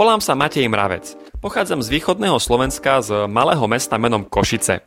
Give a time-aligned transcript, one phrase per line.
[0.00, 1.12] Volám sa Matej Mravec.
[1.44, 4.80] Pochádzam z východného Slovenska z malého mesta menom Košice.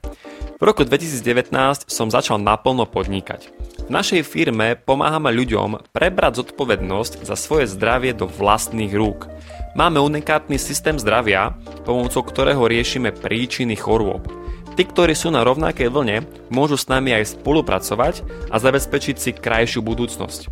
[0.57, 1.53] V roku 2019
[1.85, 3.53] som začal naplno podnikať.
[3.85, 9.29] V našej firme pomáhame ľuďom prebrať zodpovednosť za svoje zdravie do vlastných rúk.
[9.77, 11.53] Máme unikátny systém zdravia,
[11.85, 14.25] pomocou ktorého riešime príčiny chorôb.
[14.73, 19.85] Tí, ktorí sú na rovnakej vlne, môžu s nami aj spolupracovať a zabezpečiť si krajšiu
[19.85, 20.49] budúcnosť.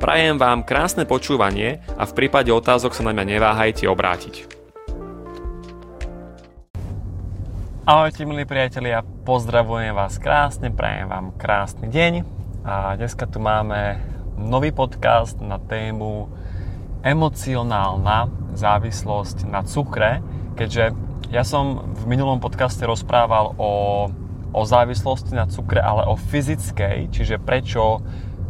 [0.00, 4.48] Prajem vám krásne počúvanie a v prípade otázok sa na mňa neváhajte obrátiť.
[7.84, 12.12] Ahojte milí priatelia, pozdravujem vás krásne, prajem vám krásny deň
[12.64, 14.00] a dneska tu máme
[14.40, 16.32] nový podcast na tému
[17.04, 20.24] emocionálna závislosť na cukre,
[20.56, 20.96] keďže
[21.28, 23.72] ja som v minulom podcaste rozprával o,
[24.48, 28.00] o závislosti na cukre, ale o fyzickej, čiže prečo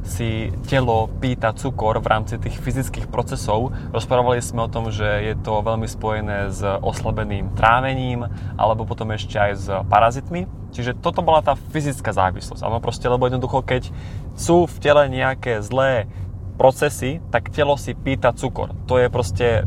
[0.04, 3.72] si telo pýta cukor v rámci tých fyzických procesov.
[3.92, 8.24] Rozprávali sme o tom, že je to veľmi spojené s oslabeným trávením
[8.56, 10.48] alebo potom ešte aj s parazitmi.
[10.70, 12.62] Čiže toto bola tá fyzická závislosť.
[12.62, 13.90] Áno, proste, lebo jednoducho, keď
[14.38, 16.08] sú v tele nejaké zlé
[16.56, 18.72] procesy, tak telo si pýta cukor.
[18.88, 19.64] To je proste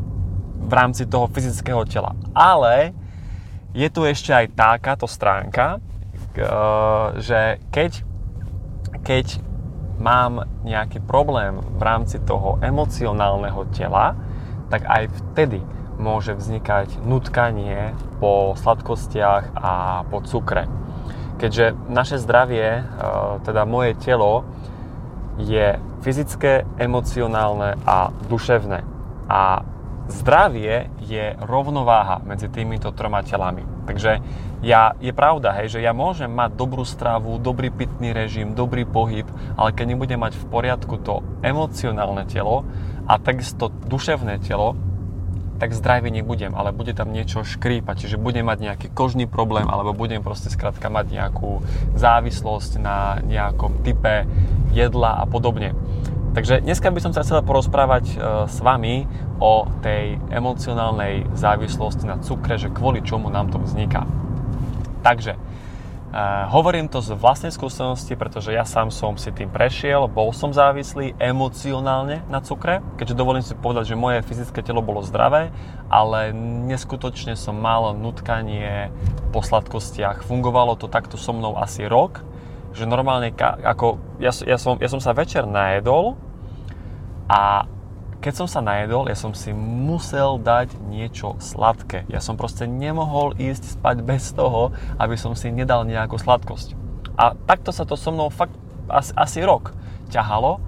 [0.63, 2.15] v rámci toho fyzického tela.
[2.31, 2.95] Ale
[3.75, 5.81] je tu ešte aj takáto stránka,
[7.19, 7.91] že keď,
[9.03, 9.25] keď
[9.99, 14.17] mám nejaký problém v rámci toho emocionálneho tela,
[14.69, 15.61] tak aj vtedy
[16.01, 20.65] môže vznikať nutkanie po sladkostiach a po cukre.
[21.37, 22.83] Keďže naše zdravie, e,
[23.45, 24.45] teda moje telo,
[25.37, 28.85] je fyzické, emocionálne a duševné.
[29.29, 29.65] A
[30.11, 33.63] zdravie je rovnováha medzi týmito troma telami.
[33.83, 34.19] Takže
[34.63, 39.27] ja, je pravda, hej, že ja môžem mať dobrú stravu, dobrý pitný režim, dobrý pohyb,
[39.59, 42.63] ale keď nebudem mať v poriadku to emocionálne telo
[43.03, 44.79] a takisto duševné telo,
[45.59, 49.95] tak zdravý nebudem, ale bude tam niečo škrípať, čiže budem mať nejaký kožný problém, alebo
[49.95, 51.63] budem proste skrátka mať nejakú
[51.95, 54.27] závislosť na nejakom type
[54.75, 55.71] jedla a podobne.
[56.33, 58.15] Takže dneska by som sa chcel porozprávať e,
[58.49, 59.05] s vami
[59.37, 64.09] o tej emocionálnej závislosti na cukre, že kvôli čomu nám to vzniká.
[65.05, 65.37] Takže,
[66.13, 70.53] Uh, hovorím to z vlastnej skúsenosti, pretože ja sám som si tým prešiel, bol som
[70.53, 75.49] závislý emocionálne na cukre, keďže dovolím si povedať, že moje fyzické telo bolo zdravé,
[75.89, 76.29] ale
[76.69, 78.93] neskutočne som mal nutkanie
[79.33, 80.21] po sladkostiach.
[80.21, 82.21] Fungovalo to takto so mnou asi rok,
[82.73, 86.17] že normálne ako ja, ja, som, ja som sa večer najedol
[87.29, 87.69] a
[88.23, 92.07] keď som sa najedol, ja som si musel dať niečo sladké.
[92.07, 96.71] Ja som proste nemohol ísť spať bez toho, aby som si nedal nejakú sladkosť.
[97.19, 98.55] A takto sa to so mnou fakt
[98.87, 99.75] asi, asi rok
[100.07, 100.63] ťahalo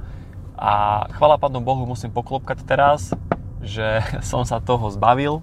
[0.60, 3.16] a chvala Pánu Bohu musím poklopkať teraz,
[3.64, 5.40] že som sa toho zbavil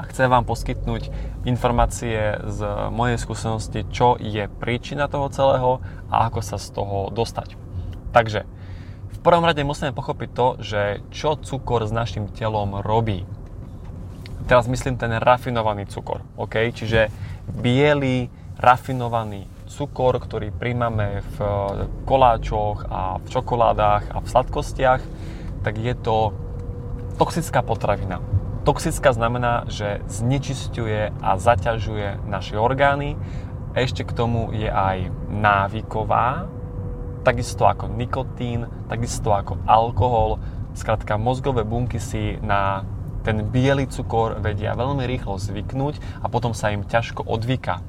[0.00, 1.12] a chcem vám poskytnúť
[1.44, 7.60] informácie z mojej skúsenosti, čo je príčina toho celého a ako sa z toho dostať.
[8.16, 8.48] Takže
[9.12, 13.28] v prvom rade musíme pochopiť to, že čo cukor s našim telom robí.
[14.48, 16.72] Teraz myslím ten rafinovaný cukor, ok?
[16.72, 17.12] Čiže
[17.52, 21.38] biely, rafinovaný cukor, ktorý príjmame v
[22.08, 25.02] koláčoch a v čokoládach a v sladkostiach,
[25.60, 26.32] tak je to
[27.20, 33.16] toxická potravina Toxická znamená, že znečisťuje a zaťažuje naše orgány.
[33.72, 36.44] Ešte k tomu je aj návyková,
[37.24, 40.44] takisto ako nikotín, takisto ako alkohol.
[40.76, 42.84] Skrátka, mozgové bunky si na
[43.24, 47.84] ten biely cukor vedia veľmi rýchlo zvyknúť a potom sa im ťažko odvyka.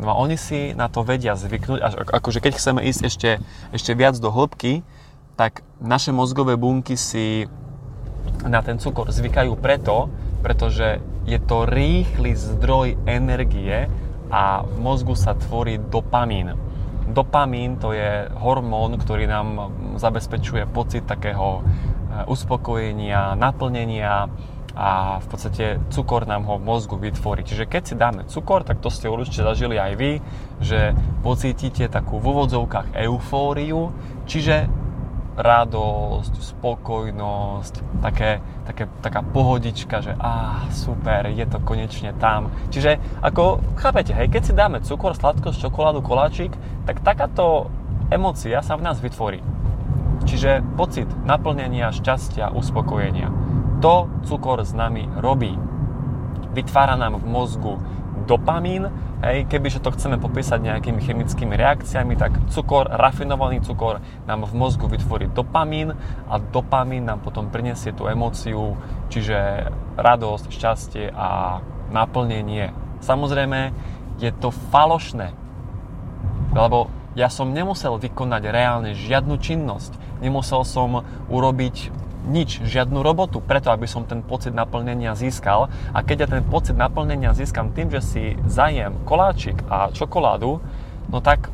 [0.00, 3.30] No a oni si na to vedia zvyknúť, až akože keď chceme ísť ešte,
[3.70, 4.82] ešte viac do hĺbky,
[5.38, 7.46] tak naše mozgové bunky si
[8.46, 10.08] na ten cukor zvykajú preto,
[10.40, 13.86] pretože je to rýchly zdroj energie
[14.32, 16.56] a v mozgu sa tvorí dopamín.
[17.10, 24.30] Dopamín to je hormón, ktorý nám zabezpečuje pocit takého eh, uspokojenia, naplnenia
[24.70, 27.42] a v podstate cukor nám ho v mozgu vytvorí.
[27.42, 30.12] Čiže keď si dáme cukor, tak to ste určite zažili aj vy,
[30.62, 30.94] že
[31.26, 33.90] pocítite takú v úvodzovkách eufóriu,
[34.30, 34.70] čiže
[35.38, 42.50] radosť, spokojnosť, také, také, taká pohodička, že á, super, je to konečne tam.
[42.74, 46.50] Čiže ako, chápete, hej, keď si dáme cukor, sladkosť, čokoládu, koláčik,
[46.84, 47.70] tak takáto
[48.10, 49.40] emócia sa v nás vytvorí.
[50.26, 53.32] Čiže pocit naplnenia, šťastia, uspokojenia.
[53.80, 55.56] To cukor s nami robí.
[56.52, 57.80] Vytvára nám v mozgu
[58.30, 58.86] dopamín.
[59.20, 64.86] Hej, kebyže to chceme popísať nejakými chemickými reakciami, tak cukor, rafinovaný cukor nám v mozgu
[64.86, 65.92] vytvorí dopamín
[66.30, 68.78] a dopamín nám potom prinesie tú emóciu,
[69.12, 69.68] čiže
[69.98, 71.58] radosť, šťastie a
[71.90, 72.72] naplnenie.
[73.02, 73.74] Samozrejme,
[74.22, 75.36] je to falošné,
[76.54, 76.88] lebo
[77.18, 83.88] ja som nemusel vykonať reálne žiadnu činnosť, nemusel som urobiť nič, žiadnu robotu, preto aby
[83.88, 85.72] som ten pocit naplnenia získal.
[85.94, 90.60] A keď ja ten pocit naplnenia získam tým, že si zajem koláčik a čokoládu,
[91.08, 91.48] no tak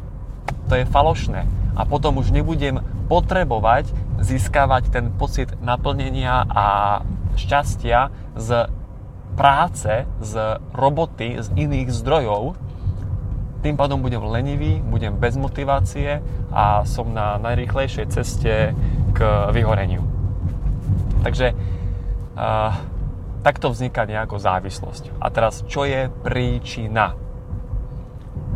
[0.66, 1.46] to je falošné.
[1.76, 6.66] A potom už nebudem potrebovať získavať ten pocit naplnenia a
[7.36, 8.66] šťastia z
[9.36, 10.32] práce, z
[10.72, 12.56] roboty, z iných zdrojov.
[13.60, 18.72] Tým pádom budem lenivý, budem bez motivácie a som na najrýchlejšej ceste
[19.12, 19.18] k
[19.52, 20.15] vyhoreniu.
[21.26, 21.58] Takže
[22.38, 22.70] uh,
[23.42, 25.18] takto vzniká nejako závislosť.
[25.18, 27.18] A teraz, čo je príčina?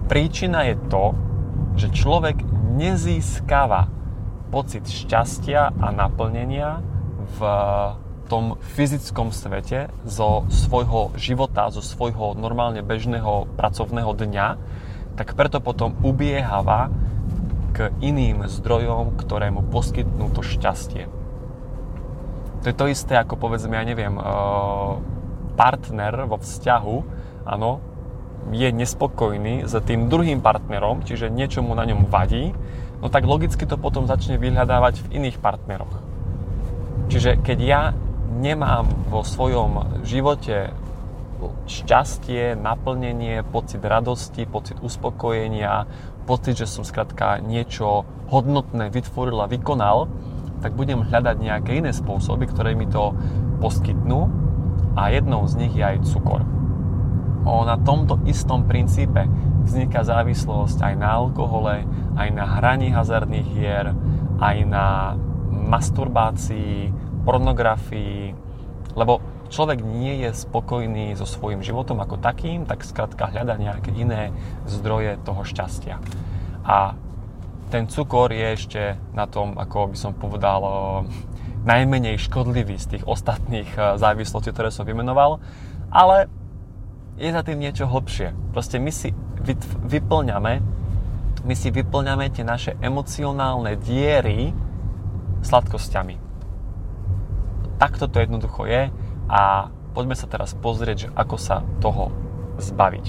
[0.06, 1.19] Príčina je to,
[1.75, 2.46] že človek
[2.78, 3.90] nezískava
[4.55, 6.78] pocit šťastia a naplnenia
[7.34, 7.40] v
[8.31, 14.49] tom fyzickom svete zo svojho života, zo svojho normálne bežného pracovného dňa,
[15.19, 16.87] tak preto potom ubiehava
[17.75, 21.19] k iným zdrojom, ktoré mu poskytnú to šťastie.
[22.60, 24.22] To je to isté ako povedzme, ja neviem, eh,
[25.56, 26.96] partner vo vzťahu,
[27.48, 27.80] áno,
[28.48, 32.56] je nespokojný s tým druhým partnerom, čiže niečo mu na ňom vadí,
[33.04, 35.92] no tak logicky to potom začne vyhľadávať v iných partneroch.
[37.12, 37.82] Čiže keď ja
[38.40, 40.72] nemám vo svojom živote
[41.64, 45.88] šťastie, naplnenie, pocit radosti, pocit uspokojenia,
[46.28, 50.06] pocit, že som skrátka niečo hodnotné vytvoril a vykonal,
[50.60, 53.16] tak budem hľadať nejaké iné spôsoby, ktoré mi to
[53.60, 54.28] poskytnú
[54.96, 56.44] a jednou z nich je aj cukor.
[57.40, 59.24] O, na tomto istom princípe
[59.64, 63.96] vzniká závislosť aj na alkohole, aj na hraní hazardných hier,
[64.40, 65.16] aj na
[65.50, 66.92] masturbácii,
[67.24, 68.36] pornografii,
[68.96, 69.20] lebo
[69.52, 74.32] človek nie je spokojný so svojím životom ako takým, tak skrátka hľada nejaké iné
[74.68, 75.96] zdroje toho šťastia.
[76.64, 76.94] A
[77.70, 78.82] ten cukor je ešte
[79.14, 80.61] na tom, ako by som povedal,
[81.62, 85.38] najmenej škodlivý z tých ostatných závislostí, ktoré som vymenoval,
[85.94, 86.26] ale
[87.20, 88.34] je za tým niečo hlbšie.
[88.50, 89.14] Proste my si
[89.87, 90.55] vyplňame,
[91.46, 94.50] my si vyplňame tie naše emocionálne diery
[95.46, 96.16] sladkosťami.
[97.81, 98.93] Takto to jednoducho je
[99.31, 102.12] a poďme sa teraz pozrieť, že ako sa toho
[102.61, 103.06] zbaviť.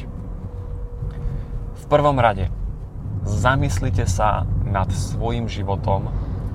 [1.81, 2.47] V prvom rade,
[3.25, 6.09] zamyslite sa nad svojim životom,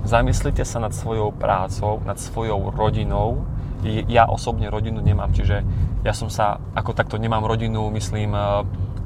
[0.06, 3.44] zamyslite sa nad svojou prácou, nad svojou rodinou.
[3.86, 5.62] Ja osobne rodinu nemám, čiže
[6.02, 8.40] ja som sa, ako takto nemám rodinu, myslím, e,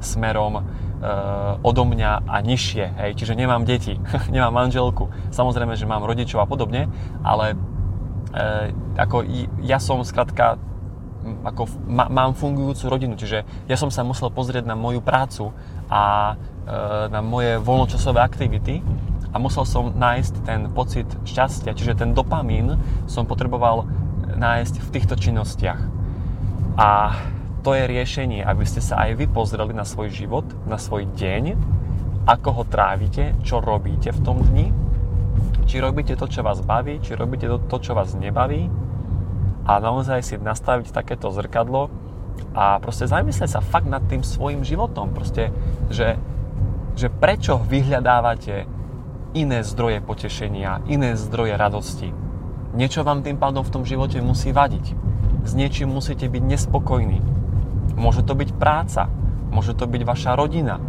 [0.01, 0.63] smerom e,
[1.61, 3.97] odo mňa a nižšie, hej, čiže nemám deti,
[4.33, 5.09] nemám manželku.
[5.33, 6.89] Samozrejme, že mám rodičov a podobne,
[7.21, 7.57] ale
[8.33, 9.25] e, ako
[9.65, 10.61] ja som skrátka
[11.21, 15.53] ako má, mám fungujúcu rodinu, čiže ja som sa musel pozrieť na moju prácu
[15.85, 16.33] a
[17.11, 18.79] na moje voľnočasové aktivity
[19.31, 22.77] a musel som nájsť ten pocit šťastia, čiže ten dopamín
[23.07, 23.87] som potreboval
[24.35, 25.81] nájsť v týchto činnostiach.
[26.77, 27.15] A
[27.61, 31.53] to je riešenie, aby ste sa aj vy pozreli na svoj život, na svoj deň,
[32.25, 34.69] ako ho trávite, čo robíte v tom dni,
[35.65, 38.69] či robíte to, čo vás baví, či robíte to, čo vás nebaví
[39.65, 41.93] a naozaj si nastaviť takéto zrkadlo
[42.57, 45.13] a proste zamyslieť sa fakt nad tým svojim životom.
[45.13, 45.53] Proste,
[45.93, 46.17] že,
[46.95, 48.67] že prečo vyhľadávate
[49.31, 52.09] iné zdroje potešenia, iné zdroje radosti.
[52.71, 54.95] Niečo vám tým pádom v tom živote musí vadiť.
[55.43, 57.19] S niečím musíte byť nespokojní.
[57.95, 59.07] Môže to byť práca,
[59.51, 60.79] môže to byť vaša rodina,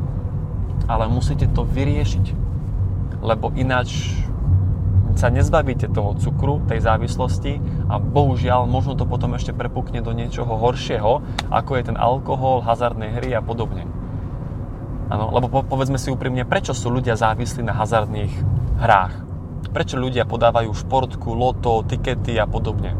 [0.87, 2.27] ale musíte to vyriešiť.
[3.23, 4.19] Lebo ináč
[5.15, 10.57] sa nezbavíte toho cukru, tej závislosti a bohužiaľ možno to potom ešte prepukne do niečoho
[10.57, 13.85] horšieho, ako je ten alkohol, hazardné hry a podobne.
[15.12, 18.33] Ano, lebo po, povedzme si úprimne, prečo sú ľudia závislí na hazardných
[18.81, 19.12] hrách?
[19.69, 22.97] Prečo ľudia podávajú športku, loto, tikety a podobne?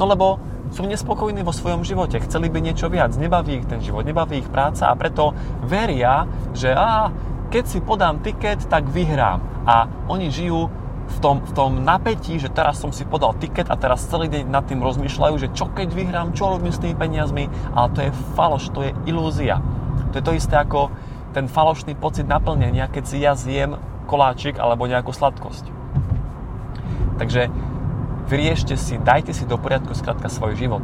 [0.00, 0.40] No lebo
[0.72, 4.48] sú nespokojní vo svojom živote, chceli by niečo viac, nebaví ich ten život, nebaví ich
[4.48, 5.36] práca a preto
[5.68, 6.24] veria,
[6.56, 7.12] že á,
[7.52, 9.68] keď si podám tiket, tak vyhrám.
[9.68, 10.72] A oni žijú
[11.08, 14.48] v tom, v tom napätí, že teraz som si podal tiket a teraz celý deň
[14.48, 18.16] nad tým rozmýšľajú, že čo keď vyhrám, čo robím s tými peniazmi, ale to je
[18.32, 19.60] faloš, to je ilúzia.
[20.12, 20.88] To je to isté ako
[21.38, 23.78] ten falošný pocit naplnenia, keď si ja zjem
[24.10, 25.70] koláčik alebo nejakú sladkosť.
[27.22, 27.46] Takže
[28.26, 30.82] vyriešte si, dajte si do poriadku skrátka svoj život.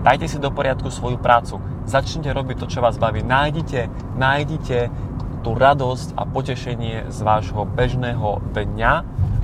[0.00, 1.60] Dajte si do poriadku svoju prácu.
[1.84, 3.20] Začnite robiť to, čo vás baví.
[3.20, 4.88] Nájdite, nájdite
[5.44, 8.94] tú radosť a potešenie z vášho bežného dňa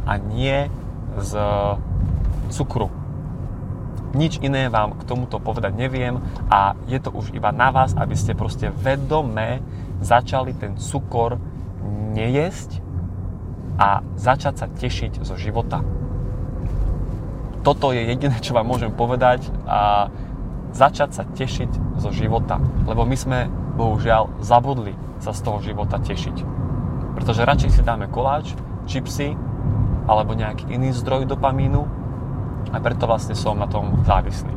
[0.08, 0.72] a nie
[1.20, 1.32] z
[2.48, 2.88] cukru.
[4.16, 6.16] Nič iné vám k tomuto povedať neviem
[6.48, 9.60] a je to už iba na vás, aby ste proste vedome
[10.00, 11.38] začali ten cukor
[12.14, 12.82] nejesť
[13.78, 15.82] a začať sa tešiť zo života.
[17.62, 20.10] Toto je jediné, čo vám môžem povedať a
[20.74, 22.58] začať sa tešiť zo života.
[22.86, 23.38] Lebo my sme,
[23.78, 26.36] bohužiaľ, zabudli sa z toho života tešiť.
[27.18, 28.54] Pretože radšej si dáme koláč,
[28.86, 29.34] čipsy
[30.08, 31.82] alebo nejaký iný zdroj dopamínu
[32.72, 34.54] a preto vlastne som na tom závislý.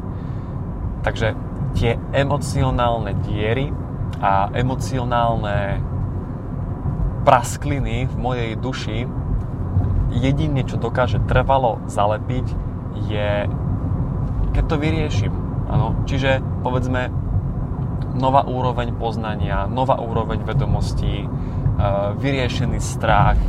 [1.01, 1.33] Takže
[1.75, 3.73] tie emocionálne diery
[4.21, 5.81] a emocionálne
[7.25, 9.09] praskliny v mojej duši
[10.13, 12.45] jedine, čo dokáže trvalo zalepiť,
[13.09, 13.49] je
[14.51, 15.33] keď to vyriešim.
[15.71, 16.03] Ano?
[16.03, 17.07] Čiže povedzme
[18.19, 21.27] nová úroveň poznania, nová úroveň vedomostí, e,
[22.19, 23.39] vyriešený strach,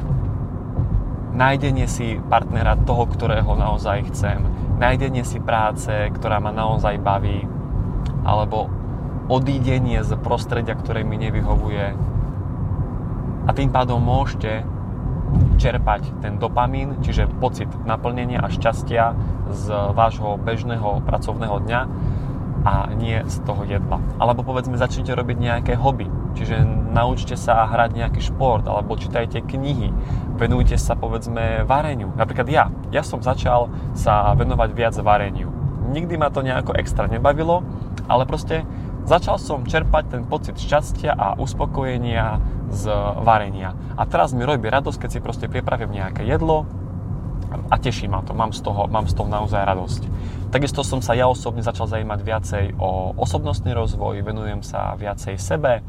[1.34, 4.46] nájdenie si partnera toho, ktorého naozaj chcem,
[4.78, 7.42] nájdenie si práce, ktorá ma naozaj baví,
[8.22, 8.70] alebo
[9.32, 11.96] odídenie z prostredia, ktoré mi nevyhovuje.
[13.48, 14.68] A tým pádom môžete
[15.56, 19.16] čerpať ten dopamín, čiže pocit naplnenia a šťastia
[19.48, 19.64] z
[19.96, 21.80] vášho bežného pracovného dňa
[22.62, 23.98] a nie z toho jedla.
[24.20, 26.06] Alebo povedzme začnite robiť nejaké hobby,
[26.38, 26.62] čiže
[26.94, 29.90] naučte sa hrať nejaký šport alebo čítajte knihy,
[30.38, 32.14] venujte sa povedzme vareniu.
[32.14, 35.50] Napríklad ja, ja som začal sa venovať viac vareniu.
[35.90, 37.66] Nikdy ma to nejako extra nebavilo,
[38.06, 38.62] ale proste
[39.04, 42.38] začal som čerpať ten pocit šťastia a uspokojenia
[42.72, 42.88] z
[43.22, 43.76] varenia.
[43.98, 46.64] A teraz mi robí radosť, keď si proste pripravím nejaké jedlo,
[47.52, 50.02] a teší ma to, mám z toho, mám z toho naozaj radosť.
[50.48, 55.84] Takisto som sa ja osobne začal zajímať viacej o osobnostný rozvoj, venujem sa viacej sebe,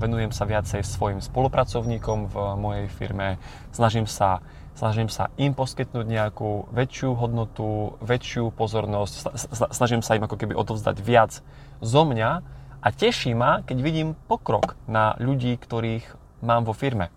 [0.00, 3.36] venujem sa viacej svojim spolupracovníkom v mojej firme,
[3.70, 4.40] snažím sa,
[4.72, 9.36] snažím sa im poskytnúť nejakú väčšiu hodnotu, väčšiu pozornosť,
[9.70, 11.44] snažím sa im ako keby odovzdať viac
[11.80, 12.30] zo mňa
[12.80, 16.04] a teší ma, keď vidím pokrok na ľudí, ktorých
[16.40, 17.12] mám vo firme.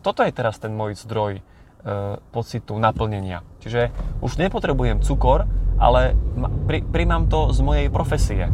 [0.00, 1.44] Toto je teraz ten môj zdroj
[1.84, 3.44] E, pocitu naplnenia.
[3.60, 3.92] Čiže
[4.24, 5.44] už nepotrebujem cukor,
[5.76, 6.16] ale
[6.64, 8.48] pri, príjmam to z mojej profesie.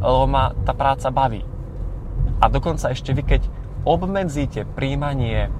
[0.00, 1.44] Lebo ma tá práca baví.
[2.40, 3.42] A dokonca ešte vy, keď
[3.84, 5.52] obmedzíte príjmanie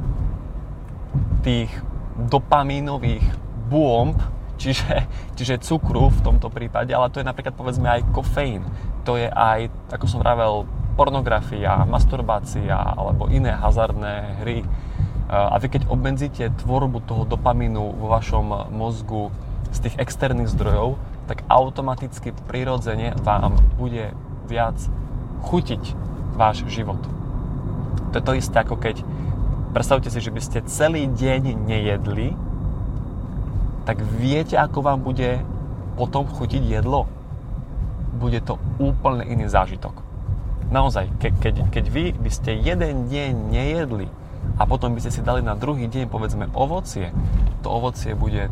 [1.45, 1.69] tých
[2.17, 3.29] dopamínových
[3.69, 4.17] bomb,
[4.63, 8.63] čiže, čiže cukru v tomto prípade, ale to je napríklad povedzme aj kofeín.
[9.03, 10.63] To je aj, ako som vravel,
[10.95, 14.63] pornografia, masturbácia alebo iné hazardné hry,
[15.33, 19.33] a vy keď obmedzíte tvorbu toho dopamínu vo vašom mozgu
[19.73, 24.13] z tých externých zdrojov, tak automaticky prirodzene vám bude
[24.45, 24.77] viac
[25.49, 25.97] chutiť
[26.37, 27.01] váš život.
[28.13, 29.01] To je to isté ako keď
[29.73, 32.37] predstavte si, že by ste celý deň nejedli,
[33.83, 35.43] tak viete, ako vám bude
[35.99, 37.11] potom chutiť jedlo?
[38.17, 40.05] Bude to úplne iný zážitok.
[40.73, 44.09] Naozaj, ke, keď, keď vy by ste jeden deň nejedli,
[44.59, 47.15] a potom by ste si dali na druhý deň povedzme ovocie,
[47.63, 48.51] to ovocie bude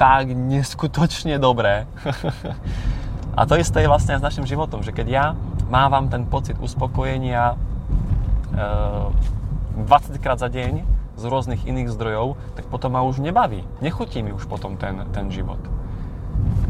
[0.00, 1.84] tak neskutočne dobré.
[3.38, 5.24] a to isté je vlastne aj s našim životom, že keď ja
[5.68, 7.56] mávam ten pocit uspokojenia e,
[9.86, 13.60] 20 krát za deň z rôznych iných zdrojov, tak potom ma už nebaví.
[13.84, 15.60] Nechutí mi už potom ten, ten život.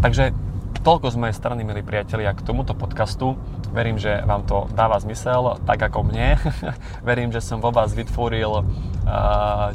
[0.02, 0.34] Takže
[0.80, 3.36] toľko z mojej strany, milí priatelia, k tomuto podcastu.
[3.70, 6.40] Verím, že vám to dáva zmysel, tak ako mne.
[7.08, 8.64] Verím, že som vo vás vytvoril uh,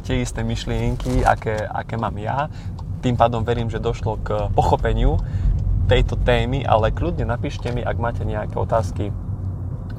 [0.01, 2.49] tie isté myšlienky, aké, aké mám ja.
[3.05, 5.21] Tým pádom verím, že došlo k pochopeniu
[5.85, 9.13] tejto témy, ale kľudne napíšte mi, ak máte nejaké otázky.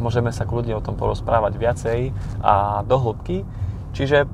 [0.03, 2.01] Môžeme sa kľudne o tom porozprávať viacej
[2.43, 3.47] a do hĺbky.
[3.95, 4.27] Čiže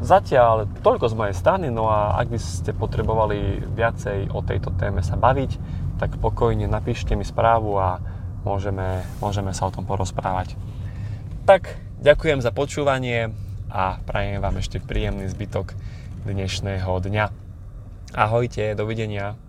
[0.00, 5.04] zatiaľ toľko z mojej strany, no a ak by ste potrebovali viacej o tejto téme
[5.04, 5.60] sa baviť,
[6.00, 8.00] tak pokojne napíšte mi správu a
[8.46, 10.56] môžeme, môžeme sa o tom porozprávať.
[11.44, 13.34] Tak, ďakujem za počúvanie
[13.68, 15.74] a prajem vám ešte príjemný zbytok
[16.22, 17.26] dnešného dňa.
[18.14, 19.41] Ahojte, dovidenia.